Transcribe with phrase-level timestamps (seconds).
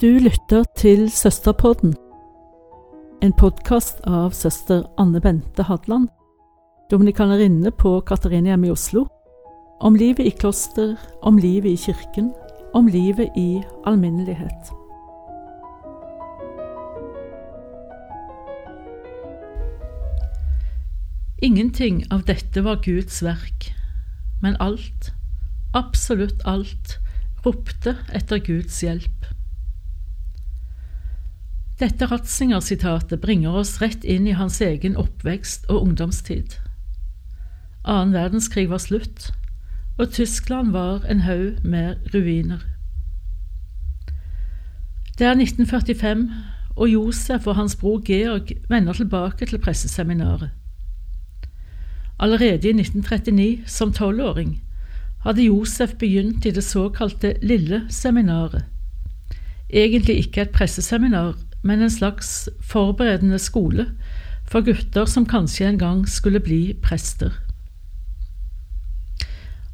[0.00, 1.92] Du lytter til Søsterpodden,
[3.22, 6.08] en podkast av søster Anne Bente Hadland,
[6.90, 9.04] dominikanerinne på Katarinehjemmet i Oslo,
[9.78, 12.32] om livet i kloster, om livet i kirken,
[12.74, 14.72] om livet i alminnelighet.
[21.38, 23.70] Ingenting av dette var Guds verk,
[24.42, 25.12] men alt,
[25.70, 26.98] absolutt alt,
[27.46, 29.33] ropte etter Guds hjelp.
[31.84, 36.54] Dette Ratzinger-sitatet bringer oss rett inn i hans egen oppvekst og ungdomstid.
[37.84, 39.26] Annen verdenskrig var slutt,
[39.98, 42.62] og Tyskland var en haug med ruiner.
[45.18, 46.24] Det er 1945,
[46.72, 50.56] og Josef og hans bror Georg vender tilbake til presseseminaret.
[52.18, 54.62] Allerede i 1939, som tolvåring,
[55.20, 58.64] hadde Josef begynt i det såkalte Lille seminaret.
[59.68, 63.88] Egentlig ikke et presseseminar, men en slags forberedende skole
[64.46, 67.32] for gutter som kanskje en gang skulle bli prester.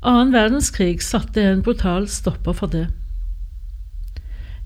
[0.01, 2.87] Annen verdenskrig satte en brutal stopper for det.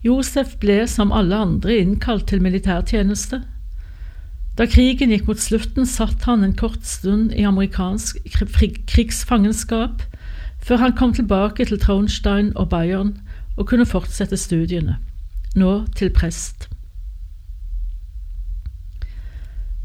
[0.04, 3.40] Josef ble som alle andre innkalt til militærtjeneste.
[4.54, 8.20] Da krigen gikk mot slutten, satt han en kort stund i amerikansk
[8.92, 10.04] krigsfangenskap,
[10.62, 13.16] før han kom tilbake til Traunstein og Bayern
[13.56, 15.00] og kunne fortsette studiene,
[15.56, 16.68] nå til prest.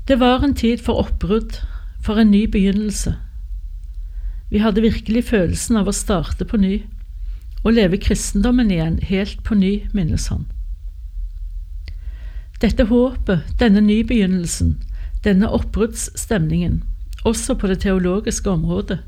[0.09, 1.59] Det var en tid for oppbrudd,
[2.01, 3.11] for en ny begynnelse.
[4.49, 6.79] Vi hadde virkelig følelsen av å starte på ny,
[7.61, 10.47] og leve kristendommen igjen helt på ny, minnes han.
[12.57, 14.79] Dette håpet, denne nybegynnelsen,
[15.23, 16.81] denne oppbruddsstemningen,
[17.21, 19.03] også på det teologiske området,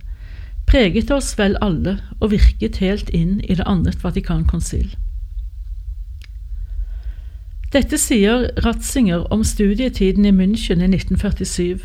[0.70, 4.94] preget oss vel alle og virket helt inn i det annet Vatikankonsil.
[7.72, 11.80] Dette sier Ratzinger om studietiden i München i 1947,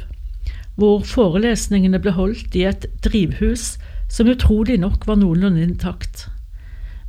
[0.75, 3.77] hvor forelesningene ble holdt i et drivhus
[4.11, 6.25] som utrolig nok var noenlunde intakt,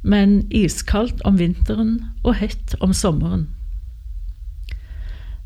[0.06, 3.48] men iskaldt om vinteren og hett om sommeren.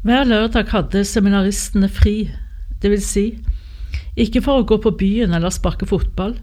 [0.04, 2.28] Hver lørdag hadde seminaristene fri,
[2.84, 3.26] vil si,
[4.20, 6.36] ikke for å gå på byen eller sparke fotball,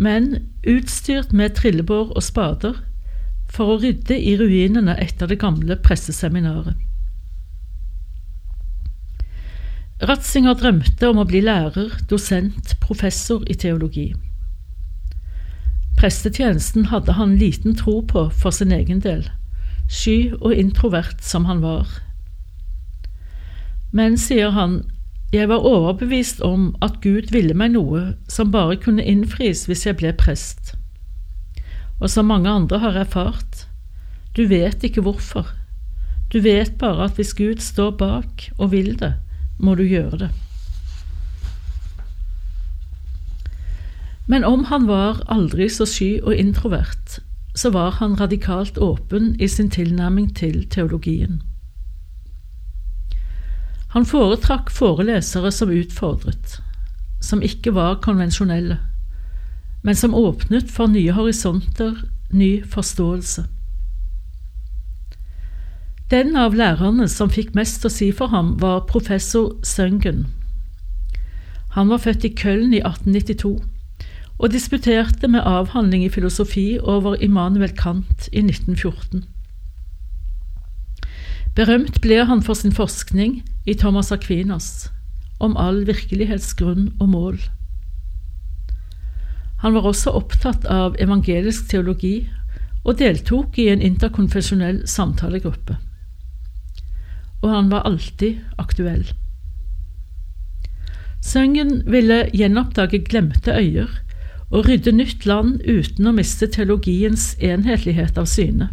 [0.00, 2.80] men utstyrt med trillebår og spader
[3.52, 6.76] for å rydde i ruinene etter det gamle presseseminaret.
[10.08, 14.12] Ratzinger drømte om å bli lærer, dosent, professor i teologi.
[15.98, 19.24] Prestetjenesten hadde han liten tro på for sin egen del,
[19.90, 21.90] sky og introvert som han var.
[23.90, 24.84] Men, sier han,
[25.32, 29.98] jeg var overbevist om at Gud ville meg noe som bare kunne innfris hvis jeg
[29.98, 30.76] ble prest
[32.00, 33.66] og som mange andre har erfart.
[34.36, 35.48] Du vet ikke hvorfor.
[36.32, 39.14] Du vet bare at hvis Gud står bak og vil det,
[39.58, 40.30] må du gjøre det.
[44.28, 47.18] Men om han var aldri så sky og introvert,
[47.56, 51.40] så var han radikalt åpen i sin tilnærming til teologien.
[53.96, 56.58] Han foretrakk forelesere som utfordret,
[57.24, 58.76] som ikke var konvensjonelle
[59.82, 61.94] men som åpnet for nye horisonter,
[62.32, 63.46] ny forståelse.
[66.10, 70.26] Den av lærerne som fikk mest å si for ham, var professor Søngen.
[71.76, 73.58] Han var født i Köln i 1892
[74.38, 79.24] og disputerte med avhandling i filosofi over Immanuel Kant i 1914.
[81.58, 84.88] Berømt ble han for sin forskning i Thomas Aquinas
[85.42, 87.40] om all virkelighetsgrunn og mål.
[89.62, 92.28] Han var også opptatt av evangelisk teologi
[92.84, 95.76] og deltok i en interkonfesjonell samtalegruppe.
[97.42, 99.04] Og han var alltid aktuell.
[101.24, 103.90] Søngen ville gjenoppdage glemte øyer
[104.48, 108.70] og rydde nytt land uten å miste teologiens enhetlighet av syne.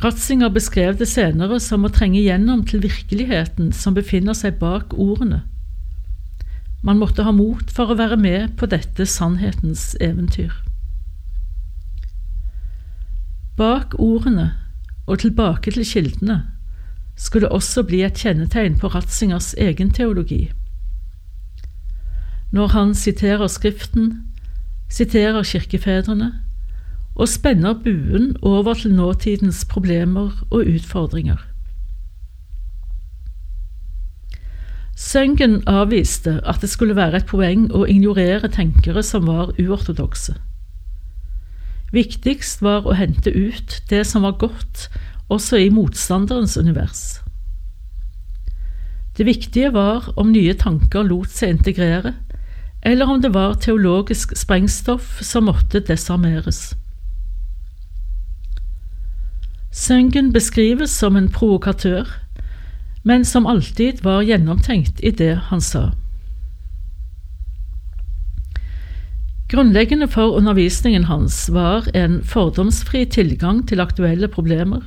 [0.00, 5.42] Ratzinger beskrev det senere som å trenge gjennom til virkeligheten som befinner seg bak ordene
[6.82, 10.52] man måtte ha mot for å være med på dette sannhetens eventyr.
[13.60, 14.52] Bak ordene
[15.06, 16.38] og tilbake til kildene
[17.20, 20.46] skulle også bli et kjennetegn på Ratzingers egen teologi.
[22.50, 24.24] Når han siterer Skriften,
[24.88, 26.32] siterer kirkefedrene
[27.14, 31.49] og spenner buen over til nåtidens problemer og utfordringer.
[35.00, 40.34] Søngen avviste at det skulle være et poeng å ignorere tenkere som var uortodokse.
[41.94, 44.90] Viktigst var å hente ut det som var godt
[45.32, 47.22] også i motstanderens univers.
[49.16, 52.14] Det viktige var om nye tanker lot seg integrere,
[52.84, 56.74] eller om det var teologisk sprengstoff som måtte desarmeres.
[59.72, 62.08] Søngen beskrives som en provokatør,
[63.02, 65.90] men som alltid var gjennomtenkt i det han sa.
[69.50, 74.80] Grunnleggende for undervisningen hans var en fordomsfri tilgang til aktuelle problemer,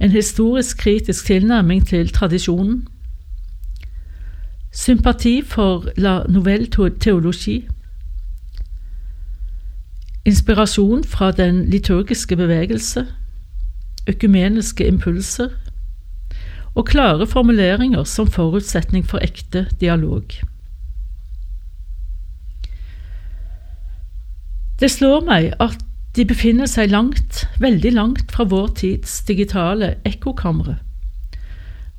[0.00, 2.88] en historisk kritisk tilnærming til tradisjonen,
[4.72, 6.66] sympati for la nouvelle
[7.00, 7.68] teologi,
[10.24, 13.06] inspirasjon fra den liturgiske bevegelse,
[14.08, 15.48] økumeniske impulser
[16.74, 20.32] og klare formuleringer som forutsetning for ekte dialog.
[24.80, 25.82] Det slår meg at
[26.16, 30.78] de befinner seg langt, veldig langt fra vår tids digitale ekkokamre,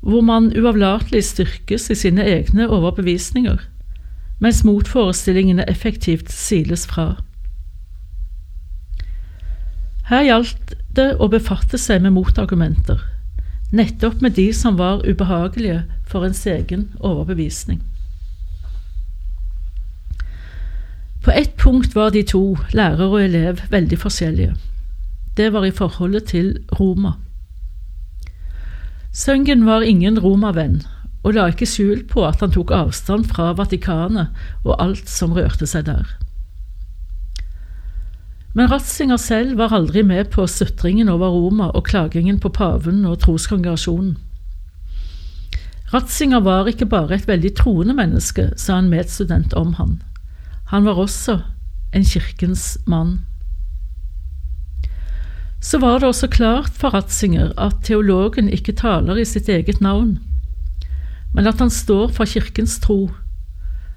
[0.04, 3.62] hvor man uavlatelig styrkes i sine egne overbevisninger,
[4.42, 7.14] mens motforestillingene effektivt siles fra.
[10.10, 13.00] Her gjaldt det å befatte seg med motargumenter,
[13.74, 17.82] nettopp med de som var ubehagelige for ens egen overbevisning.
[21.24, 24.54] På ett punkt var de to, lærer og elev, veldig forskjellige.
[25.36, 27.12] Det var i forholdet til Roma.
[29.12, 30.82] Søngen var ingen romavenn,
[31.22, 35.66] og la ikke skjul på at han tok avstand fra Vatikanet og alt som rørte
[35.66, 36.04] seg der.
[38.54, 43.18] Men Ratzinger selv var aldri med på sutringen over Roma og klagingen på paven og
[43.24, 44.14] troskongregasjonen.
[45.94, 49.96] Ratzinger var ikke bare et veldig troende menneske, sa en medstudent om han.
[50.70, 51.40] Han var også
[51.94, 53.20] en kirkens mann.
[55.62, 60.18] Så var det også klart for Ratzinger at teologen ikke taler i sitt eget navn,
[61.34, 63.10] men at han står for kirkens tro,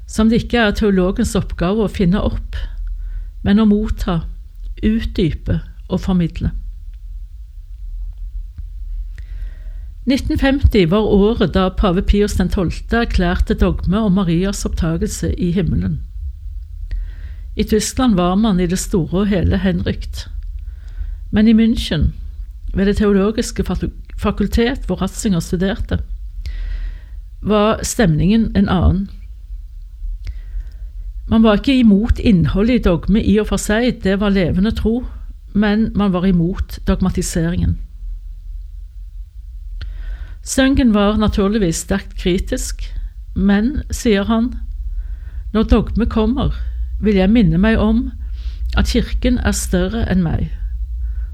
[0.08, 2.58] som det ikke er teologens oppgave å finne opp,
[3.44, 4.22] men å motta,
[4.84, 5.60] utdype
[5.90, 6.52] og formidle.
[10.08, 12.72] 1950 var året da pave Pius 12.
[12.96, 16.00] erklærte dogme om Marias opptagelse i himmelen.
[17.56, 20.30] I Tyskland var man i det store og hele henrykt.
[21.32, 22.14] Men i München,
[22.74, 23.64] ved Det teologiske
[24.18, 26.00] fakultet hvor Ratzinger studerte,
[27.42, 29.10] var stemningen en annen.
[31.28, 35.02] Man var ikke imot innholdet i dogme i og for seg, det var levende tro,
[35.54, 37.78] men man var imot dogmatiseringen.
[40.48, 42.86] Søngen var naturligvis sterkt kritisk,
[43.36, 44.54] men, sier han,
[45.54, 46.56] når dogme kommer,
[47.04, 48.08] vil jeg minne meg om
[48.78, 50.48] at Kirken er større enn meg,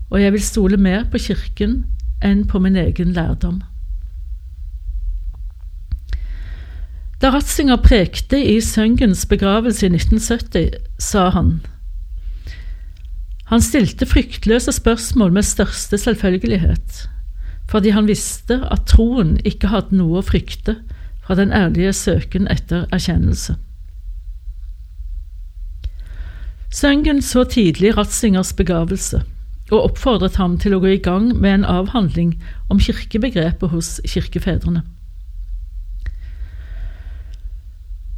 [0.10, 1.84] og jeg vil stole mer på Kirken
[2.26, 3.62] enn på min egen lærdom.
[7.24, 11.62] Da Ratzinger prekte i Søngens begravelse i 1970, sa han
[13.48, 17.06] Han stilte fryktløse spørsmål med største selvfølgelighet,
[17.72, 20.76] fordi han visste at troen ikke hadde noe å frykte
[21.24, 23.56] fra den ærlige søken etter erkjennelse.
[26.76, 29.22] Søngen så tidlig Ratzingers begavelse
[29.72, 32.36] og oppfordret ham til å gå i gang med en avhandling
[32.68, 34.84] om kirkebegrepet hos kirkefedrene.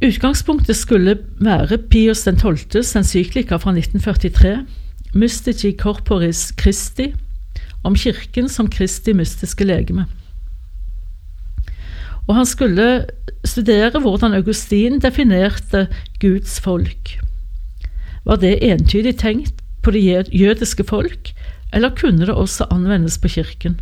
[0.04, 4.66] Utgangspunktet skulle være Pius 12.s encyklika fra 1943,
[5.14, 7.14] Mystici Corporis Christi,
[7.84, 10.04] om kirken som Kristi mystiske legeme.
[12.28, 13.06] Og han skulle
[13.44, 15.86] studere hvordan Augustin definerte
[16.20, 17.16] Guds folk.
[18.26, 21.32] Var det entydig tenkt på det jødiske folk,
[21.72, 23.80] eller kunne det også anvendes på kirken?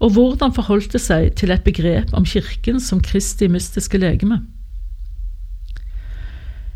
[0.00, 4.40] Og hvordan forholdt det seg til et begrep om kirken som Kristi mystiske legeme?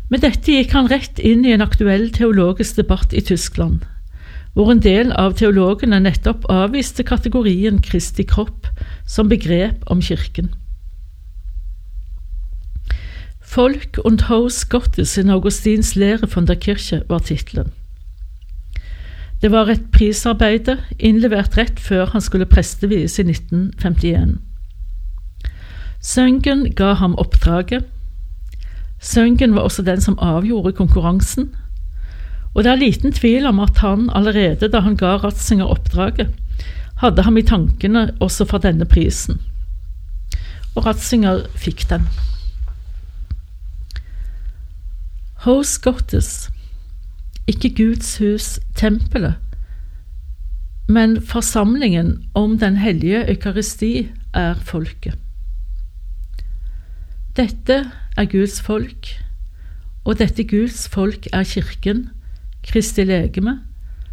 [0.09, 3.83] Med dette gikk han rett inn i en aktuell teologisk debatt i Tyskland,
[4.55, 8.71] hvor en del av teologene nettopp avviste kategorien Kristi kropp
[9.05, 10.49] som begrep om kirken.
[13.49, 17.71] Folk und Haus Gottes in Augustins Lehre von der Kirche var tittelen.
[19.41, 24.35] Det var et prisarbeide innlevert rett før han skulle prestevies i 1951.
[26.01, 27.85] Søngen ga ham oppdraget.
[28.99, 31.49] Søngen var også den som avgjorde konkurransen,
[32.53, 36.33] og det er liten tvil om at han allerede da han ga Ratzinger oppdraget,
[36.99, 39.39] hadde ham i tankene også for denne prisen.
[40.75, 42.07] Og Ratzinger fikk den.
[45.45, 46.49] Hos Gottes
[47.47, 49.39] ikke Guds hus, tempelet,
[50.89, 55.15] men forsamlingen om den hellige eukaristi er folket.
[57.39, 59.07] Dette er Guds folk,
[60.03, 62.09] og dette Guds folk er Kirken,
[62.67, 63.53] Kristi legeme,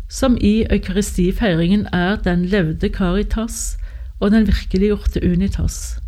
[0.08, 3.78] som i eukaristifeiringen er den levde Caritas
[4.20, 5.98] og den virkeliggjorte Unitas,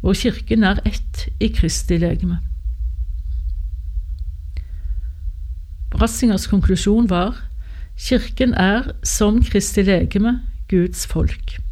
[0.00, 2.38] hvor Kirken er ett i Kristi legeme.
[5.90, 7.42] Brassingers konklusjon var
[7.98, 11.65] Kirken er, som Kristi legeme, Guds folk.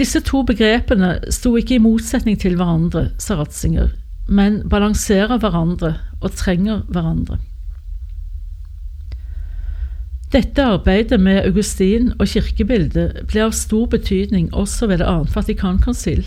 [0.00, 3.90] Disse to begrepene sto ikke i motsetning til hverandre, sa Ratzinger,
[4.32, 5.90] men balanserer hverandre
[6.22, 7.36] og trenger hverandre.
[10.32, 16.24] Dette arbeidet med Augustin og kirkebildet ble av stor betydning også ved det annet Vatikankonsil,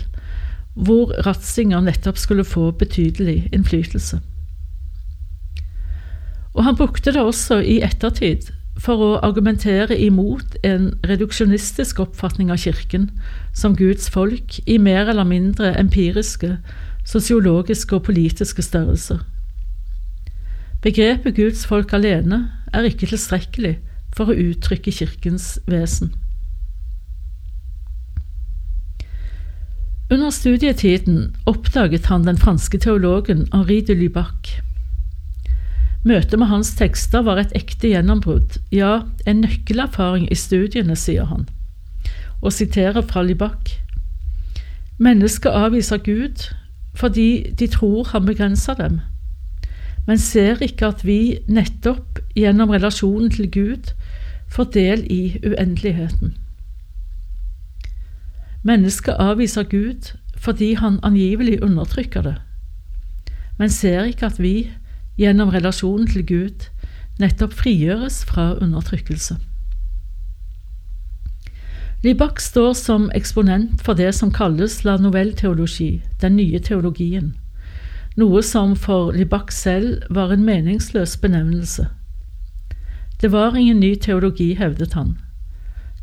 [0.78, 4.20] hvor Ratzinger nettopp skulle få betydelig innflytelse.
[6.54, 12.58] Og han brukte det også i ettertid for å argumentere imot en reduksjonistisk oppfatning av
[12.64, 13.10] Kirken
[13.54, 16.56] som Guds folk i mer eller mindre empiriske,
[17.06, 19.22] sosiologiske og politiske størrelser.
[20.82, 22.42] Begrepet Guds folk alene
[22.74, 23.78] er ikke tilstrekkelig
[24.14, 26.12] for å uttrykke Kirkens vesen.
[30.12, 34.58] Under studietiden oppdaget han den franske teologen Henri de Lubac.
[36.04, 41.46] Møtet med hans tekster var et ekte gjennombrudd, ja, en nøkkelerfaring i studiene, sier han,
[42.42, 43.72] og siterer fra Libak.
[45.00, 46.50] Mennesket avviser Gud
[46.94, 49.00] fordi de tror han begrenser dem,
[50.06, 53.90] men ser ikke at vi nettopp gjennom relasjonen til Gud
[54.54, 56.36] får del i uendeligheten.
[58.62, 62.36] Mennesket avviser Gud fordi han angivelig undertrykker det,
[63.58, 64.70] men ser ikke at vi,
[65.20, 66.68] gjennom relasjonen til Gud,
[67.20, 69.36] nettopp frigjøres fra undertrykkelse.
[72.04, 77.32] Libak står som eksponent for det som kalles la novelle-teologi, den nye teologien,
[78.20, 81.86] noe som for Libak selv var en meningsløs benevnelse.
[83.22, 85.16] Det var ingen ny teologi, hevdet han.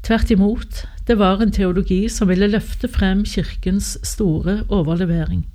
[0.02, 5.46] Tvert imot, det var en teologi som ville løfte frem Kirkens store overlevering.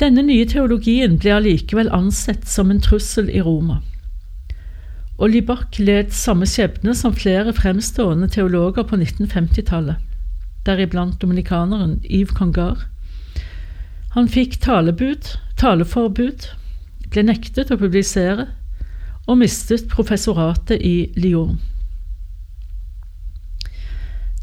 [0.00, 3.76] Denne nye teologien ble allikevel ansett som en trussel i Roma.
[5.22, 10.00] Og Libak led samme skjebne som flere fremstående teologer på 1950-tallet,
[10.66, 12.88] deriblant dominikaneren Yves Congar.
[14.16, 15.30] Han fikk talebud,
[15.62, 16.48] taleforbud,
[17.14, 18.48] ble nektet å publisere
[19.28, 21.60] og mistet professoratet i Lyon.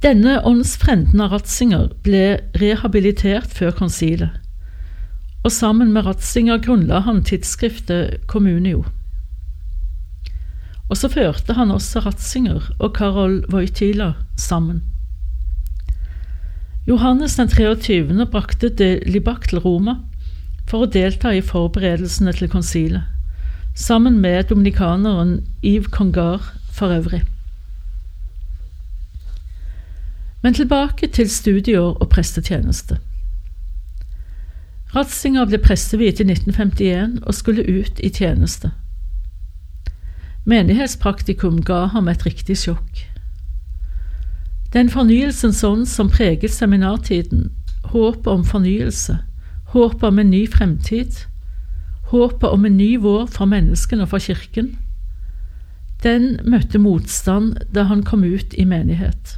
[0.01, 4.40] Denne åndsfrenden av Ratzinger ble rehabilitert før konsilet,
[5.43, 8.83] og sammen med Ratzinger grunnla han tidsskriftet Communio.
[10.89, 14.83] Og så førte han også Ratzinger og Karol Wojtyla sammen.
[16.87, 18.25] Johannes den 23.
[18.31, 19.95] brakte de Libak til Roma
[20.69, 23.03] for å delta i forberedelsene til konsilet,
[23.75, 27.21] sammen med dominikaneren Yves Congar for øvrig.
[30.41, 32.97] Men tilbake til studier og prestetjeneste.
[34.95, 38.73] Ratzinger ble presteviet i 1951 og skulle ut i tjeneste.
[40.43, 43.05] Menighetspraktikum ga ham et riktig sjokk.
[44.73, 47.51] Den fornyelsens ånd som preget seminartiden,
[47.91, 49.17] håpet om fornyelse,
[49.71, 51.23] håpet om en ny fremtid,
[52.11, 54.73] håpet om en ny vår for menneskene og for Kirken,
[56.03, 59.37] den møtte motstand da han kom ut i menighet.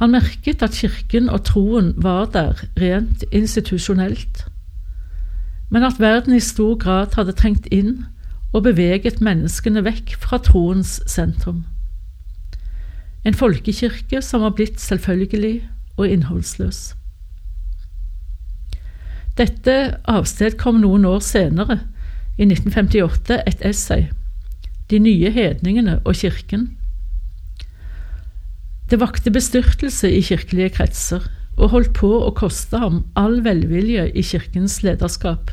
[0.00, 4.46] Han merket at Kirken og troen var der rent institusjonelt,
[5.70, 8.06] men at verden i stor grad hadde trengt inn
[8.52, 11.66] og beveget menneskene vekk fra troens sentrum.
[13.28, 16.80] En folkekirke som var blitt selvfølgelig og innholdsløs.
[19.36, 19.76] Dette
[20.08, 21.78] avstedkom noen år senere,
[22.40, 24.08] i 1958, et essay,
[24.90, 26.79] De nye hedningene og kirken.
[28.90, 31.22] Det vakte bestyrtelse i kirkelige kretser,
[31.56, 35.52] og holdt på å koste ham all velvilje i kirkens lederskap.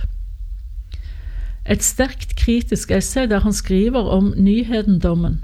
[1.70, 5.44] Et sterkt kritisk essay der han skriver om nyhedendommen,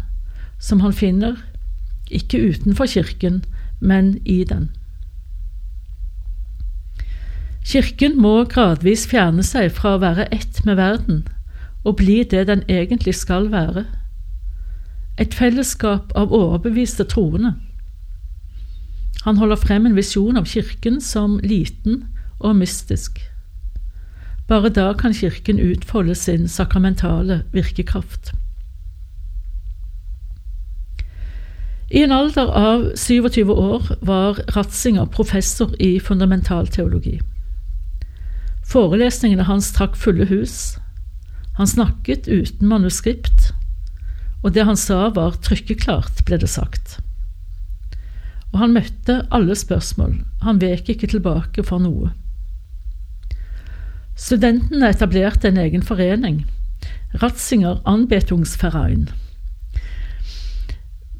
[0.59, 1.35] som han finner,
[2.09, 3.43] ikke utenfor kirken,
[3.79, 4.71] men i den.
[7.63, 11.23] Kirken må gradvis fjerne seg fra å være ett med verden
[11.83, 13.85] og bli det den egentlig skal være–
[15.21, 17.53] et fellesskap av overbeviste troende.
[19.21, 22.03] Han holder frem en visjon av Kirken som liten
[22.39, 23.21] og mystisk.
[24.47, 28.33] Bare da kan Kirken utfolde sin sakramentale virkekraft.
[31.93, 37.19] I en alder av 27 år var Ratzinger professor i fundamentalteologi.
[38.65, 40.77] Forelesningene hans trakk fulle hus.
[41.57, 43.51] Han snakket uten manuskript,
[44.43, 46.97] og det han sa var trykkeklart, ble det sagt.
[48.53, 52.11] Og han møtte alle spørsmål, han vek ikke tilbake for noe.
[54.13, 56.43] Studentene etablerte en egen forening,
[57.21, 59.07] Ratzinger Anbetungsverein.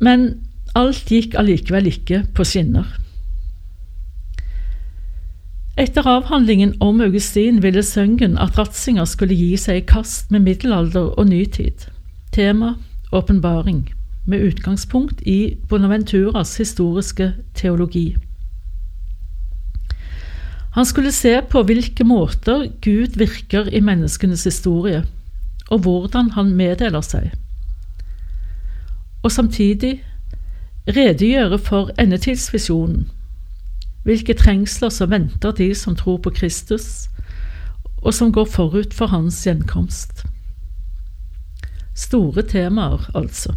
[0.01, 0.27] Men
[0.77, 2.85] alt gikk allikevel ikke på skinner.
[5.77, 11.15] Etter avhandlingen om Augustin ville Søngen at Ratzinger skulle gi seg i kast med middelalder
[11.17, 11.87] og nytid.
[12.33, 12.75] Tema
[13.13, 13.87] åpenbaring,
[14.25, 18.15] med utgangspunkt i Bonaventuras historiske teologi.
[20.73, 25.03] Han skulle se på hvilke måter Gud virker i menneskenes historie,
[25.69, 27.31] og hvordan han meddeler seg.
[29.23, 30.03] Og samtidig
[30.87, 33.05] redegjøre for endetidsvisjonen
[34.03, 37.07] hvilke trengsler som venter de som tror på Kristus,
[38.03, 40.25] og som går forut for hans gjenkomst.
[41.95, 43.55] Store temaer, altså.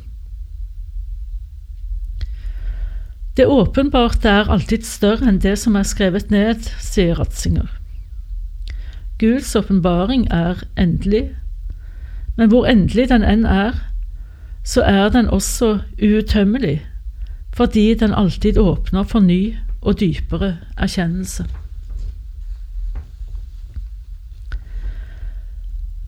[3.37, 7.69] Det åpenbarte er alltid større enn det som er skrevet ned, sier Ratzinger.
[9.21, 11.35] Guds åpenbaring er endelig,
[12.37, 13.77] men hvor endelig den enn er,
[14.65, 16.81] så er den også uuttømmelig,
[17.57, 21.45] fordi den alltid åpner for ny og dypere erkjennelse.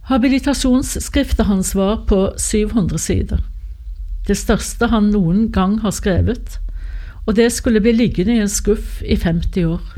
[0.09, 3.45] Habilitasjonsskriftet hans var på 700 sider.
[4.27, 6.57] Det største han noen gang har skrevet,
[7.29, 9.95] og det skulle bli liggende i en skuff i 50 år.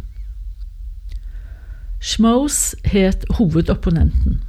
[2.01, 4.41] Schmaus het hovedopponenten.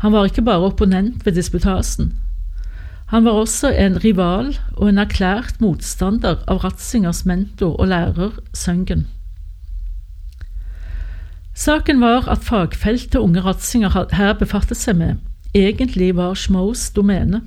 [0.00, 2.14] Han var ikke bare opponent ved disputasen,
[3.06, 9.04] han var også en rival og en erklært motstander av Ratzingers mentor og lærer Søngen.
[11.54, 15.20] Saken var at fagfeltet unge Ratzinger her befattet seg med,
[15.54, 17.42] egentlig var Schmaus domene.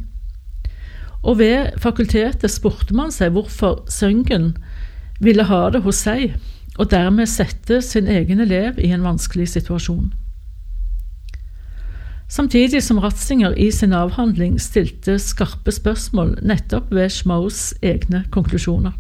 [1.28, 4.54] Og ved fakultetet spurte man seg hvorfor Søngen
[5.20, 6.38] ville ha det hos seg,
[6.78, 10.14] og dermed sette sin egen elev i en vanskelig situasjon
[12.28, 18.92] samtidig som Ratzinger i sin avhandling stilte skarpe spørsmål nettopp ved Schmaus egne konklusjoner.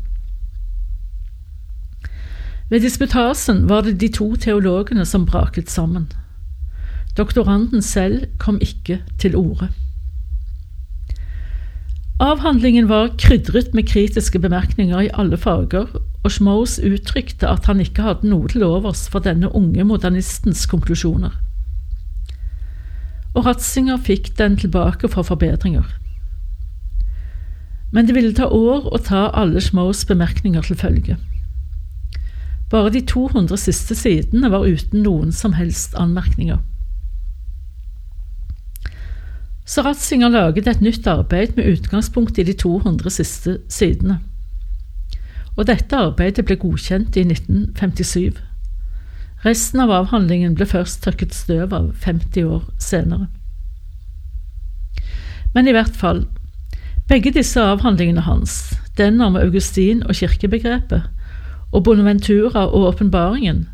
[2.69, 6.09] Ved disputasen var det de to teologene som braket sammen.
[7.17, 9.69] Doktoranden selv kom ikke til orde.
[12.19, 15.91] Avhandlingen var krydret med kritiske bemerkninger i alle farger,
[16.23, 21.37] og Schmoes uttrykte at han ikke hadde noe til overs for denne unge modernistens konklusjoner
[23.37, 25.85] og Ratzinger fikk den tilbake for forbedringer.
[27.93, 31.17] Men det ville ta år å ta alle Schmoes bemerkninger til følge.
[32.71, 36.57] Bare de 200 siste sidene var uten noen som helst anmerkninger.
[39.67, 44.21] Så Ratzinger laget et nytt arbeid med utgangspunkt i de 200 siste sidene.
[45.57, 48.39] Og dette arbeidet ble godkjent i 1957.
[49.43, 53.27] Resten av avhandlingen ble først tørket støv av 50 år senere.
[55.53, 56.23] Men i hvert fall,
[57.09, 61.09] begge disse avhandlingene hans, den om Augustin og kirkebegrepet,
[61.71, 63.65] og Bonaventura og åpenbaringen,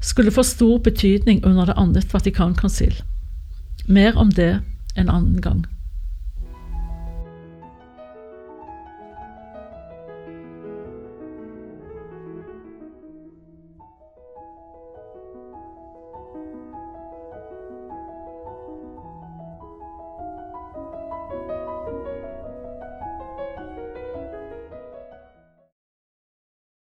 [0.00, 3.00] skulle få stor betydning under det annet Vatikankonsil.
[3.88, 4.58] Mer om det
[4.94, 5.66] en annen gang.